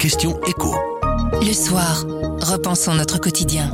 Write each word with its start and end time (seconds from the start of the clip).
question 0.00 0.40
écho. 0.46 0.74
Le 1.42 1.52
soir, 1.52 2.06
repensons 2.40 2.94
notre 2.94 3.20
quotidien. 3.20 3.70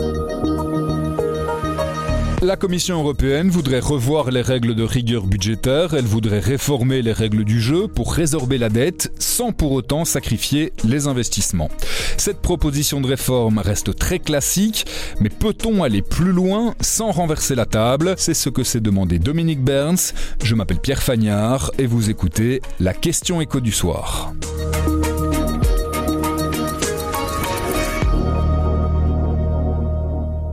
La 2.43 2.57
Commission 2.57 2.99
européenne 2.99 3.49
voudrait 3.49 3.79
revoir 3.79 4.33
les 4.33 4.43
règles 4.43 4.75
de 4.75 4.83
rigueur 4.83 5.25
budgétaire, 5.25 5.95
elle 5.95 6.05
voudrait 6.05 6.41
réformer 6.41 7.01
les 7.01 7.13
règles 7.13 7.45
du 7.45 7.61
jeu 7.61 7.87
pour 7.87 8.13
résorber 8.13 8.59
la 8.59 8.69
dette 8.71 9.13
sans 9.21 9.53
pour 9.53 9.71
autant 9.71 10.05
sacrifier 10.05 10.73
les 10.83 11.07
investissements. 11.07 11.71
Cette 12.17 12.41
proposition 12.41 13.01
de 13.01 13.07
réforme 13.07 13.59
reste 13.59 13.97
très 13.97 14.19
classique, 14.19 14.85
mais 15.21 15.29
peut-on 15.29 15.85
aller 15.85 16.03
plus 16.03 16.33
loin 16.33 16.75
sans 16.81 17.13
renverser 17.13 17.55
la 17.55 17.67
table? 17.67 18.17
C'est 18.19 18.35
ce 18.35 18.49
que 18.49 18.65
s'est 18.65 18.81
demandé 18.81 19.21
Dominique 19.21 19.63
Berns. 19.63 20.13
Je 20.43 20.57
m'appelle 20.57 20.81
Pierre 20.81 21.05
Fagnard 21.05 21.71
et 21.79 21.87
vous 21.87 22.11
écoutez 22.11 22.63
la 22.81 22.95
question 22.95 23.41
écho 23.41 23.61
du 23.61 23.71
soir. 23.71 24.33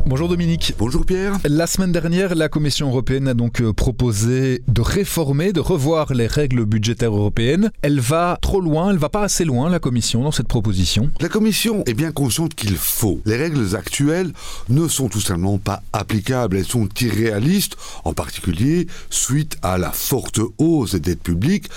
Bonjour 0.06 0.28
Dominique. 0.28 0.74
Bonjour 0.78 1.06
Pierre. 1.06 1.38
La 1.46 1.66
semaine 1.66 1.94
dernière, 1.94 2.36
la 2.36 2.50
Commission 2.50 2.90
européenne 2.90 3.30
a 3.30 3.34
donc 3.34 3.62
euh, 3.62 3.72
proposé 3.72 4.62
de 4.68 4.82
réformer, 4.82 5.54
de 5.54 5.62
revoir 5.62 6.14
les 6.14 6.28
règles 6.28 6.66
budgétaires 6.66 7.16
européennes. 7.16 7.72
Elle 7.82 8.02
va 8.02 8.38
trop 8.42 8.60
loin, 8.60 8.90
elle 8.90 8.98
va 8.98 9.08
pas 9.08 9.24
assez 9.24 9.46
loin, 9.46 9.70
la 9.70 9.80
Commission, 9.80 10.22
dans 10.24 10.34
cette 10.34 10.50
proposition. 10.50 11.10
La 11.22 11.30
Commission 11.30 11.86
est 11.86 11.94
bien 11.94 12.12
consciente 12.12 12.54
qu'il 12.54 12.76
faut. 12.76 13.22
Les 13.26 13.38
règles 13.38 13.78
actuelles 13.78 14.34
ne 14.68 14.90
sont 14.90 15.08
tout 15.08 15.22
simplement 15.22 15.58
pas 15.58 15.82
applicables. 15.94 16.58
Elles 16.58 16.66
sont 16.66 16.90
irréalistes, 17.00 17.78
en 18.04 18.12
particulier 18.12 18.88
suite 19.10 19.58
à 19.62 19.78
la 19.78 19.94
forte 19.94 20.42
hausse 20.58 20.92
des 20.92 21.00
dettes 21.00 21.24
publiques 21.24 21.70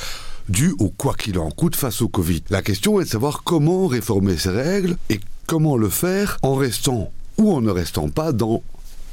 due 0.48 0.74
au 0.80 0.88
quoi 0.88 1.14
qu'il 1.14 1.38
en 1.38 1.50
coûte 1.50 1.76
face 1.76 2.02
au 2.02 2.08
Covid. 2.08 2.42
La 2.50 2.62
question 2.62 3.00
est 3.00 3.04
de 3.04 3.08
savoir 3.08 3.44
comment 3.44 3.86
réformer 3.86 4.36
ces 4.36 4.50
règles 4.50 4.96
et 5.10 5.20
comment 5.46 5.76
le 5.76 5.88
faire 5.88 6.38
en 6.42 6.54
restant 6.54 7.12
ou 7.38 7.52
en 7.52 7.60
ne 7.60 7.70
restant 7.70 8.08
pas 8.08 8.32
dans 8.32 8.62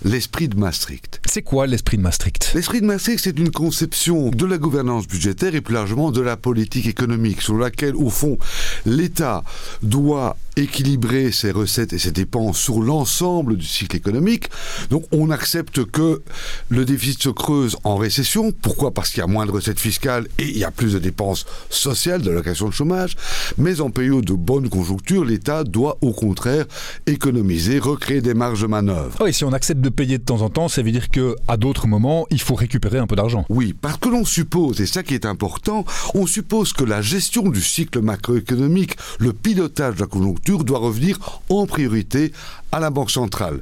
l'esprit 0.03 0.47
de 0.47 0.57
Maastricht. 0.57 1.22
C'est 1.25 1.41
quoi 1.41 1.67
l'esprit 1.67 1.97
de 1.97 2.03
Maastricht? 2.03 2.52
L'esprit 2.53 2.81
de 2.81 2.85
Maastricht, 2.85 3.23
c'est 3.23 3.39
une 3.39 3.52
conception 3.52 4.29
de 4.29 4.45
la 4.45 4.57
gouvernance 4.57 5.07
budgétaire 5.07 5.55
et 5.55 5.61
plus 5.61 5.73
largement 5.73 6.11
de 6.11 6.21
la 6.21 6.38
politique 6.38 6.85
économique, 6.85 7.41
sur 7.41 7.57
laquelle, 7.57 7.95
au 7.95 8.09
fond, 8.09 8.38
l'État 8.85 9.44
doit 9.81 10.38
équilibrer 10.55 11.31
ses 11.31 11.51
recettes 11.51 11.94
et 11.94 11.97
ses 11.97 12.11
dépenses 12.11 12.59
sur 12.59 12.79
l'ensemble 12.79 13.57
du 13.57 13.66
cycle 13.66 13.95
économique. 13.95 14.49
Donc 14.89 15.05
on 15.11 15.31
accepte 15.31 15.83
que 15.85 16.21
le 16.69 16.85
déficit 16.85 17.23
se 17.23 17.29
creuse 17.29 17.75
en 17.83 17.95
récession. 17.97 18.51
Pourquoi? 18.51 18.94
Parce 18.94 19.09
qu'il 19.09 19.19
y 19.19 19.23
a 19.23 19.27
moins 19.27 19.47
de 19.47 19.51
recettes 19.51 19.79
fiscales 19.79 20.27
et 20.38 20.47
il 20.47 20.57
y 20.57 20.63
a 20.63 20.69
plus 20.69 20.94
de 20.94 20.99
dépenses 20.99 21.47
sociales, 21.69 22.21
de 22.21 22.29
location 22.29 22.67
de 22.67 22.73
chômage. 22.73 23.16
Mais 23.57 23.81
en 23.81 23.89
période 23.89 24.25
de 24.25 24.33
bonne 24.33 24.69
conjoncture, 24.69 25.25
l'État 25.25 25.63
doit 25.63 25.97
au 26.01 26.13
contraire 26.13 26.66
économiser, 27.07 27.79
recréer 27.79 28.21
des 28.21 28.35
marges 28.35 28.61
de 28.61 28.67
manœuvre. 28.67 29.16
Ah 29.19 29.23
oui, 29.23 29.33
si 29.33 29.44
on 29.45 29.53
accepte 29.53 29.81
de 29.81 29.89
payer 29.89 30.19
de 30.19 30.23
temps 30.23 30.41
en 30.41 30.49
temps, 30.49 30.67
ça 30.67 30.83
veut 30.83 30.91
dire 30.91 31.09
que 31.14 31.36
à 31.47 31.58
d'autres 31.58 31.88
moments, 31.88 32.25
il 32.31 32.42
faut 32.42 32.56
récupérer 32.56 32.97
un 32.97 33.08
peu 33.08 33.16
d'argent. 33.16 33.45
Oui, 33.47 33.73
parce 33.80 33.97
que 33.97 34.09
l'on 34.09 34.25
suppose, 34.25 34.81
et 34.81 34.88
ça 34.88 35.03
qui 35.03 35.14
est 35.14 35.25
important, 35.25 35.86
on 36.16 36.25
suppose 36.25 36.73
que 36.73 36.83
la 36.83 37.02
gestion 37.02 37.44
du 37.44 37.61
cycle 37.61 38.02
macroéconomique, 38.02 38.97
le 39.19 39.31
pilotage 39.31 39.95
de 39.95 40.02
la 40.02 40.08
conjoncture 40.08 40.64
doit 40.64 40.80
revenir 40.80 41.41
en 41.50 41.67
priorité 41.67 42.34
à 42.72 42.80
la 42.80 42.89
Banque 42.89 43.11
centrale, 43.11 43.61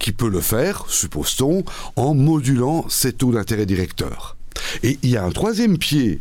qui 0.00 0.10
peut 0.10 0.28
le 0.28 0.40
faire, 0.40 0.84
suppose-t-on, 0.88 1.64
en 1.94 2.14
modulant 2.14 2.84
ses 2.88 3.12
taux 3.12 3.32
d'intérêt 3.32 3.64
directeurs. 3.64 4.36
Et 4.82 4.98
il 5.02 5.10
y 5.10 5.16
a 5.16 5.24
un 5.24 5.30
troisième 5.30 5.78
pied 5.78 6.20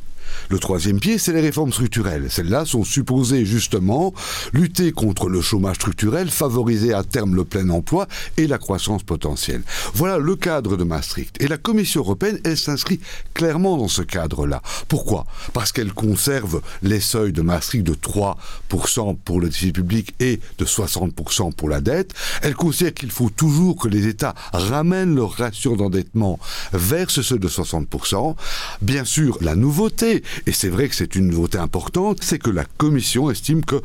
le 0.50 0.59
troisième 0.59 1.00
pied, 1.00 1.17
c'est 1.17 1.33
les 1.33 1.42
réformes 1.42 1.72
structurelles. 1.72 2.28
Celles-là 2.30 2.66
sont 2.66 2.83
supposées 2.83 3.45
justement 3.45 4.14
lutter 4.53 4.92
contre 4.92 5.30
le 5.30 5.42
chômage 5.42 5.75
structurel, 5.75 6.30
favoriser 6.30 6.94
à 6.94 7.03
terme 7.03 7.36
le 7.36 7.44
plein 7.44 7.70
emploi 7.70 8.08
et 8.38 8.48
la 8.48 8.58
croissance 8.58 9.04
potentielle. 9.04 9.64
Voilà 9.93 10.17
le 10.17 10.36
cadre 10.36 10.77
de 10.77 10.83
Maastricht. 10.83 11.42
Et 11.42 11.48
la 11.48 11.58
Commission 11.58 12.02
européenne, 12.02 12.39
elle 12.43 12.58
s'inscrit 12.58 12.99
clairement 13.33 13.77
dans 13.77 13.88
ce 13.88 14.02
cadre-là. 14.02 14.61
Pourquoi? 14.88 15.26
Parce 15.54 15.71
qu'elle 15.71 15.93
conserve 15.93 16.61
les 16.82 16.99
seuils 16.99 17.33
de 17.33 17.42
Maastricht 17.42 17.86
de 17.86 17.94
3% 17.94 19.17
pour 19.23 19.39
le 19.39 19.48
déficit 19.48 19.76
public 19.76 20.14
et 20.20 20.39
de 20.58 20.65
60% 20.65 21.54
pour 21.54 21.70
la 21.70 21.82
dette. 21.82 22.14
Elle 22.42 22.55
considère 22.55 22.94
qu'il 22.94 23.11
faut 23.11 23.30
toujours 23.30 23.77
que 23.77 23.88
les 23.88 24.08
États 24.08 24.36
ramènent 24.54 25.15
leur 25.15 25.32
ratio 25.32 25.76
d'endettement 25.76 26.39
vers 26.73 27.09
ce 27.09 27.21
seuil 27.21 27.39
de 27.39 27.48
60%. 27.48 28.36
Bien 28.82 29.05
sûr, 29.05 29.38
la 29.42 29.55
nouveauté, 29.55 30.17
et 30.45 30.52
c'est 30.52 30.70
vrai 30.70 30.88
que 30.89 30.95
c'est 30.95 31.16
une 31.16 31.28
nouveauté 31.28 31.58
importante, 31.58 32.20
c'est 32.22 32.39
que 32.39 32.50
la 32.50 32.66
Commission 32.78 33.30
estime 33.32 33.64
que 33.64 33.82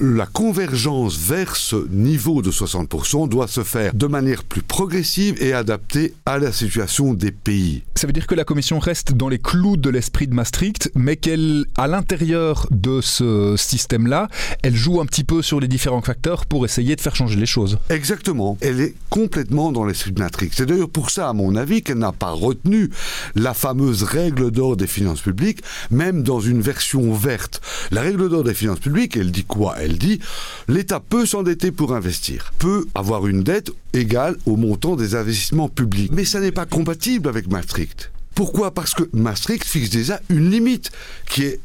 la 0.00 0.26
convergence 0.26 1.16
vers 1.16 1.56
ce 1.56 1.86
niveau 1.90 2.42
de 2.42 2.50
60% 2.50 3.28
doit 3.28 3.48
se 3.48 3.62
faire 3.62 3.94
de 3.94 4.06
manière 4.06 4.42
plus 4.44 4.62
progressive 4.62 5.36
et 5.40 5.52
adaptée 5.52 6.14
à 6.26 6.38
la 6.38 6.52
situation 6.52 7.14
des 7.14 7.30
pays. 7.30 7.82
Ça 7.94 8.06
veut 8.06 8.12
dire 8.12 8.26
que 8.26 8.34
la 8.34 8.44
Commission 8.44 8.78
reste 8.78 9.12
dans 9.12 9.28
les 9.28 9.38
clous 9.38 9.76
de 9.76 9.90
l'esprit 9.90 10.26
de 10.26 10.34
Maastricht, 10.34 10.90
mais 10.94 11.16
qu'elle, 11.16 11.66
à 11.76 11.86
l'intérieur 11.86 12.66
de 12.70 13.00
ce 13.00 13.54
système-là, 13.56 14.28
elle 14.62 14.74
joue 14.74 15.00
un 15.00 15.06
petit 15.06 15.24
peu 15.24 15.42
sur 15.42 15.60
les 15.60 15.68
différents 15.68 16.02
facteurs 16.02 16.46
pour 16.46 16.64
essayer 16.64 16.96
de 16.96 17.00
faire 17.00 17.14
changer 17.14 17.38
les 17.38 17.46
choses. 17.46 17.78
Exactement. 17.90 18.58
Elle 18.60 18.80
est 18.80 18.94
complètement 19.10 19.72
dans 19.72 19.84
l'esprit 19.84 20.12
de 20.12 20.20
Maastricht. 20.20 20.54
C'est 20.56 20.66
d'ailleurs 20.66 20.90
pour 20.90 21.10
ça, 21.10 21.28
à 21.28 21.32
mon 21.32 21.54
avis, 21.54 21.82
qu'elle 21.82 21.98
n'a 21.98 22.12
pas 22.12 22.32
retenu 22.32 22.90
la 23.34 23.54
fameuse 23.54 24.02
règle 24.02 24.50
d'or 24.50 24.76
des 24.76 24.86
finances 24.86 25.20
publiques, 25.20 25.61
même 25.90 26.22
dans 26.22 26.40
une 26.40 26.60
version 26.60 27.12
verte. 27.12 27.60
La 27.90 28.02
règle 28.02 28.28
d'or 28.28 28.44
des 28.44 28.54
finances 28.54 28.80
publiques, 28.80 29.16
elle 29.16 29.30
dit 29.30 29.44
quoi? 29.44 29.76
Elle 29.78 29.98
dit 29.98 30.20
l'État 30.68 31.00
peut 31.00 31.26
s'endetter 31.26 31.70
pour 31.70 31.94
investir, 31.94 32.52
peut 32.58 32.86
avoir 32.94 33.26
une 33.26 33.42
dette 33.42 33.70
égale 33.92 34.36
au 34.46 34.56
montant 34.56 34.96
des 34.96 35.14
investissements 35.14 35.68
publics. 35.68 36.12
Mais 36.12 36.24
ça 36.24 36.40
n'est 36.40 36.52
pas 36.52 36.66
compatible 36.66 37.28
avec 37.28 37.50
Maastricht. 37.50 38.10
Pourquoi? 38.34 38.72
Parce 38.72 38.94
que 38.94 39.04
Maastricht 39.12 39.64
fixe 39.64 39.90
déjà 39.90 40.20
une 40.30 40.50
limite 40.50 40.90
qui 41.28 41.44
est 41.44 41.60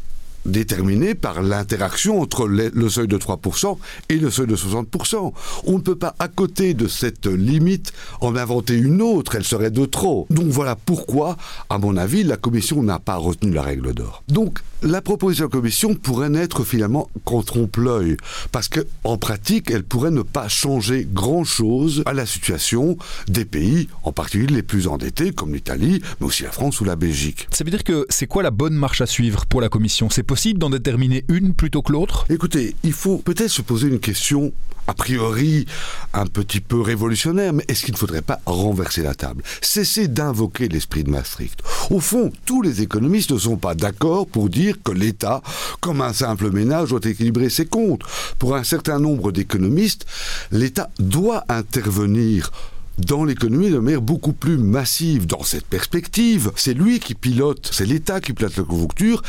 déterminée 0.47 1.15
par 1.15 1.41
l'interaction 1.41 2.21
entre 2.21 2.47
le 2.47 2.89
seuil 2.89 3.07
de 3.07 3.17
3% 3.17 3.77
et 4.09 4.17
le 4.17 4.31
seuil 4.31 4.47
de 4.47 4.55
60%. 4.55 5.33
On 5.65 5.73
ne 5.73 5.81
peut 5.81 5.95
pas, 5.95 6.15
à 6.19 6.27
côté 6.27 6.73
de 6.73 6.87
cette 6.87 7.27
limite, 7.27 7.93
en 8.21 8.35
inventer 8.35 8.75
une 8.75 9.01
autre, 9.01 9.35
elle 9.35 9.43
serait 9.43 9.71
de 9.71 9.85
trop. 9.85 10.27
Donc 10.29 10.47
voilà 10.47 10.75
pourquoi, 10.75 11.37
à 11.69 11.77
mon 11.77 11.97
avis, 11.97 12.23
la 12.23 12.37
Commission 12.37 12.81
n'a 12.83 12.99
pas 12.99 13.15
retenu 13.15 13.51
la 13.51 13.61
règle 13.61 13.93
d'or. 13.93 14.23
Donc 14.27 14.59
la 14.83 15.01
proposition 15.01 15.45
de 15.45 15.51
la 15.51 15.57
Commission 15.57 15.95
pourrait 15.95 16.29
n'être 16.29 16.63
finalement 16.63 17.09
qu'en 17.25 17.41
trompe-l'œil, 17.41 18.17
parce 18.51 18.69
qu'en 18.69 19.17
pratique, 19.17 19.71
elle 19.71 19.83
pourrait 19.83 20.11
ne 20.11 20.21
pas 20.21 20.47
changer 20.47 21.07
grand-chose 21.11 22.03
à 22.05 22.13
la 22.13 22.25
situation 22.25 22.97
des 23.27 23.45
pays, 23.45 23.89
en 24.03 24.11
particulier 24.11 24.53
les 24.53 24.61
plus 24.61 24.87
endettés, 24.87 25.31
comme 25.31 25.53
l'Italie, 25.53 26.01
mais 26.19 26.27
aussi 26.27 26.43
la 26.43 26.51
France 26.51 26.79
ou 26.79 26.85
la 26.85 26.95
Belgique. 26.95 27.47
Ça 27.51 27.63
veut 27.63 27.71
dire 27.71 27.83
que 27.83 28.05
c'est 28.09 28.27
quoi 28.27 28.43
la 28.43 28.51
bonne 28.51 28.75
marche 28.75 29.01
à 29.01 29.07
suivre 29.07 29.45
pour 29.47 29.61
la 29.61 29.69
Commission? 29.69 30.09
D'en 30.37 30.69
déterminer 30.69 31.25
une 31.29 31.53
plutôt 31.53 31.81
que 31.81 31.91
l'autre? 31.91 32.25
Écoutez, 32.29 32.75
il 32.83 32.93
faut 32.93 33.17
peut-être 33.17 33.49
se 33.49 33.63
poser 33.63 33.87
une 33.87 33.99
question 33.99 34.53
a 34.85 34.93
priori 34.93 35.65
un 36.13 36.27
petit 36.27 36.61
peu 36.61 36.79
révolutionnaire, 36.79 37.53
mais 37.53 37.65
est-ce 37.67 37.83
qu'il 37.83 37.93
ne 37.93 37.97
faudrait 37.97 38.21
pas 38.21 38.39
renverser 38.45 39.01
la 39.01 39.15
table 39.15 39.43
Cesser 39.61 40.07
d'invoquer 40.07 40.69
l'esprit 40.69 41.03
de 41.03 41.09
Maastricht? 41.09 41.61
Au 41.89 41.99
fond, 41.99 42.31
tous 42.45 42.61
les 42.61 42.81
économistes 42.81 43.31
ne 43.31 43.39
sont 43.39 43.57
pas 43.57 43.73
d'accord 43.73 44.27
pour 44.27 44.47
dire 44.49 44.75
que 44.83 44.91
l'État, 44.91 45.41
comme 45.81 46.01
un 46.01 46.13
simple 46.13 46.51
ménage, 46.51 46.89
doit 46.89 47.01
équilibrer 47.03 47.49
ses 47.49 47.65
comptes. 47.65 48.03
Pour 48.37 48.55
un 48.55 48.63
certain 48.63 48.99
nombre 48.99 49.31
d'économistes, 49.31 50.05
l'État 50.51 50.89
doit 50.99 51.43
intervenir 51.49 52.51
dans 52.97 53.23
l'économie 53.23 53.69
de 53.69 53.79
manière 53.79 54.01
beaucoup 54.01 54.33
plus 54.33 54.57
massive. 54.57 55.25
Dans 55.27 55.43
cette 55.43 55.65
perspective, 55.65 56.51
c'est 56.55 56.73
lui 56.73 56.99
qui 56.99 57.15
pilote, 57.15 57.69
c'est 57.71 57.85
l'État 57.85 58.21
qui 58.21 58.33
pilote 58.33 58.57
la 58.57 58.63
conjoncture, 58.63 59.21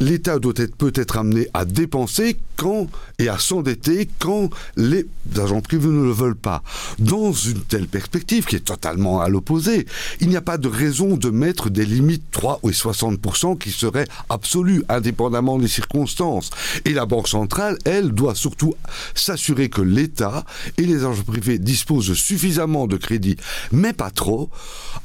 l'État 0.00 0.38
doit 0.38 0.54
être 0.56 0.76
peut-être 0.76 1.18
amené 1.18 1.48
à 1.54 1.64
dépenser 1.64 2.36
quand 2.56 2.88
et 3.18 3.28
à 3.28 3.38
s'endetter 3.38 4.08
quand 4.18 4.50
les 4.76 5.06
agents 5.36 5.60
privés 5.60 5.88
ne 5.88 6.02
le 6.02 6.12
veulent 6.12 6.34
pas. 6.34 6.62
Dans 6.98 7.32
une 7.32 7.60
telle 7.60 7.86
perspective 7.86 8.44
qui 8.44 8.56
est 8.56 8.64
totalement 8.64 9.20
à 9.20 9.28
l'opposé, 9.28 9.86
il 10.20 10.28
n'y 10.28 10.36
a 10.36 10.40
pas 10.40 10.58
de 10.58 10.68
raison 10.68 11.16
de 11.16 11.30
mettre 11.30 11.70
des 11.70 11.84
limites 11.84 12.24
3 12.32 12.60
ou 12.62 12.70
60% 12.70 13.58
qui 13.58 13.70
seraient 13.70 14.08
absolues, 14.28 14.82
indépendamment 14.88 15.58
des 15.58 15.68
circonstances. 15.68 16.50
Et 16.84 16.92
la 16.92 17.06
Banque 17.06 17.28
centrale, 17.28 17.78
elle, 17.84 18.10
doit 18.10 18.34
surtout 18.34 18.74
s'assurer 19.14 19.68
que 19.68 19.82
l'État 19.82 20.44
et 20.76 20.82
les 20.82 21.04
agents 21.04 21.22
privés 21.22 21.58
disposent 21.58 22.14
suffisamment 22.14 22.86
de 22.86 22.96
crédit, 22.96 23.36
mais 23.72 23.92
pas 23.92 24.10
trop, 24.10 24.50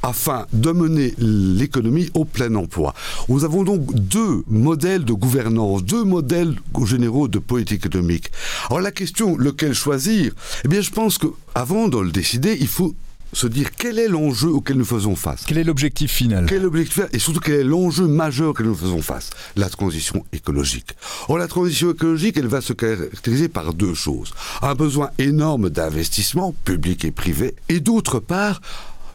afin 0.02 0.46
de 0.52 0.72
mener 0.72 1.14
l'économie 1.18 2.10
au 2.14 2.24
plein 2.24 2.54
emploi. 2.56 2.94
Nous 3.28 3.44
avons 3.44 3.62
donc 3.62 3.94
deux 3.94 4.44
modèles 4.48 4.83
de 4.84 5.12
gouvernance, 5.14 5.82
deux 5.82 6.04
modèles 6.04 6.56
généraux 6.84 7.26
de 7.26 7.38
politique 7.38 7.86
économique. 7.86 8.30
Alors 8.68 8.82
la 8.82 8.92
question, 8.92 9.36
lequel 9.36 9.72
choisir? 9.72 10.34
Eh 10.64 10.68
bien, 10.68 10.82
je 10.82 10.90
pense 10.90 11.16
que 11.16 11.28
avant 11.54 11.88
de 11.88 11.98
le 11.98 12.10
décider, 12.10 12.56
il 12.60 12.68
faut 12.68 12.94
se 13.32 13.46
dire 13.46 13.70
quel 13.76 13.98
est 13.98 14.08
l'enjeu 14.08 14.50
auquel 14.50 14.76
nous 14.76 14.84
faisons 14.84 15.16
face. 15.16 15.44
Quel 15.46 15.56
est 15.56 15.64
l'objectif 15.64 16.12
final? 16.12 16.44
Quel 16.46 16.58
est 16.58 16.64
l'objectif? 16.64 17.06
Et 17.12 17.18
surtout, 17.18 17.40
quel 17.40 17.54
est 17.54 17.64
l'enjeu 17.64 18.06
majeur 18.06 18.50
auquel 18.50 18.66
nous 18.66 18.74
faisons 18.74 19.00
face? 19.00 19.30
La 19.56 19.70
transition 19.70 20.24
écologique. 20.34 20.90
Or, 21.28 21.38
la 21.38 21.48
transition 21.48 21.90
écologique, 21.90 22.36
elle 22.36 22.46
va 22.46 22.60
se 22.60 22.74
caractériser 22.74 23.48
par 23.48 23.72
deux 23.72 23.94
choses. 23.94 24.34
Un 24.60 24.74
besoin 24.74 25.10
énorme 25.18 25.70
d'investissement, 25.70 26.54
public 26.64 27.06
et 27.06 27.10
privé, 27.10 27.54
et 27.70 27.80
d'autre 27.80 28.20
part, 28.20 28.60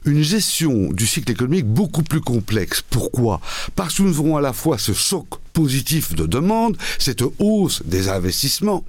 une 0.05 0.23
gestion 0.23 0.91
du 0.91 1.05
cycle 1.05 1.31
économique 1.31 1.65
beaucoup 1.65 2.03
plus 2.03 2.21
complexe. 2.21 2.81
Pourquoi? 2.89 3.39
Parce 3.75 3.95
que 3.95 4.03
nous 4.03 4.19
aurons 4.19 4.37
à 4.37 4.41
la 4.41 4.53
fois 4.53 4.77
ce 4.77 4.93
choc 4.93 5.27
positif 5.53 6.15
de 6.15 6.25
demande, 6.25 6.77
cette 6.97 7.23
hausse 7.39 7.81
des 7.85 8.09
investissements 8.09 8.85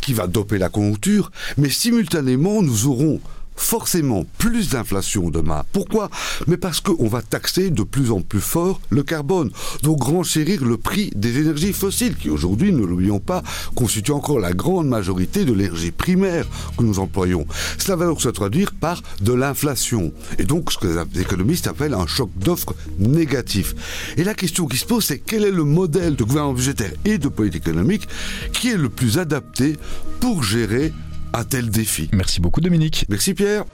qui 0.00 0.12
va 0.12 0.26
doper 0.26 0.58
la 0.58 0.68
conjoncture, 0.68 1.30
mais 1.56 1.70
simultanément 1.70 2.62
nous 2.62 2.86
aurons 2.86 3.20
forcément 3.60 4.24
plus 4.38 4.70
d'inflation 4.70 5.30
demain. 5.30 5.64
Pourquoi? 5.72 6.10
Mais 6.46 6.56
parce 6.56 6.80
qu'on 6.80 7.08
va 7.08 7.22
taxer 7.22 7.70
de 7.70 7.82
plus 7.82 8.10
en 8.10 8.20
plus 8.22 8.40
fort 8.40 8.80
le 8.90 9.02
carbone. 9.02 9.50
Donc 9.82 10.02
renchérir 10.02 10.64
le 10.64 10.76
prix 10.76 11.10
des 11.14 11.38
énergies 11.38 11.72
fossiles, 11.72 12.16
qui 12.16 12.30
aujourd'hui, 12.30 12.72
ne 12.72 12.84
l'oublions 12.84 13.20
pas, 13.20 13.42
constituent 13.74 14.12
encore 14.12 14.40
la 14.40 14.52
grande 14.52 14.88
majorité 14.88 15.44
de 15.44 15.52
l'énergie 15.52 15.90
primaire 15.90 16.46
que 16.76 16.82
nous 16.82 16.98
employons. 16.98 17.46
Cela 17.78 17.96
va 17.96 18.06
donc 18.06 18.22
se 18.22 18.28
traduire 18.28 18.72
par 18.72 19.02
de 19.20 19.32
l'inflation. 19.32 20.12
Et 20.38 20.44
donc 20.44 20.72
ce 20.72 20.78
que 20.78 20.86
les 21.14 21.20
économistes 21.20 21.66
appellent 21.66 21.94
un 21.94 22.06
choc 22.06 22.30
d'offres 22.36 22.74
négatif. 22.98 23.74
Et 24.16 24.24
la 24.24 24.34
question 24.34 24.66
qui 24.66 24.78
se 24.78 24.86
pose, 24.86 25.04
c'est 25.04 25.18
quel 25.18 25.44
est 25.44 25.50
le 25.50 25.64
modèle 25.64 26.16
de 26.16 26.24
gouvernement 26.24 26.54
budgétaire 26.54 26.92
et 27.04 27.18
de 27.18 27.28
politique 27.28 27.66
économique 27.66 28.08
qui 28.52 28.70
est 28.70 28.76
le 28.76 28.88
plus 28.88 29.18
adapté 29.18 29.76
pour 30.20 30.42
gérer 30.42 30.92
un 31.32 31.44
tel 31.44 31.70
défi. 31.70 32.08
Merci 32.12 32.40
beaucoup 32.40 32.60
Dominique. 32.60 33.06
Merci 33.08 33.34
Pierre. 33.34 33.64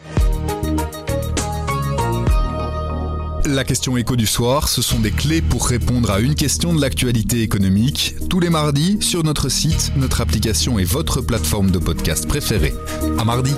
La 3.47 3.63
question 3.63 3.97
écho 3.97 4.17
du 4.17 4.27
soir, 4.27 4.69
ce 4.69 4.83
sont 4.83 4.99
des 4.99 5.13
clés 5.13 5.41
pour 5.41 5.69
répondre 5.69 6.11
à 6.11 6.19
une 6.19 6.35
question 6.35 6.75
de 6.75 6.81
l'actualité 6.81 7.43
économique, 7.43 8.17
tous 8.29 8.41
les 8.41 8.51
mardis 8.51 8.99
sur 9.01 9.23
notre 9.23 9.49
site, 9.49 9.93
notre 9.97 10.21
application 10.21 10.81
et 10.81 10.85
votre 10.85 11.21
plateforme 11.21 11.71
de 11.71 11.79
podcast 11.79 12.27
préférée. 12.27 12.75
À 13.19 13.25
mardi. 13.25 13.55